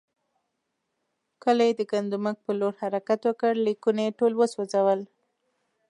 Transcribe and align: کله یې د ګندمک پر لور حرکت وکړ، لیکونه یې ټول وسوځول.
کله 1.43 1.61
یې 1.67 1.73
د 1.79 1.81
ګندمک 1.91 2.37
پر 2.45 2.53
لور 2.59 2.73
حرکت 2.81 3.19
وکړ، 3.25 3.51
لیکونه 3.67 4.01
یې 4.05 4.15
ټول 4.19 4.33
وسوځول. 4.35 5.01